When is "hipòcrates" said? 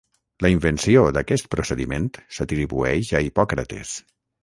3.31-3.99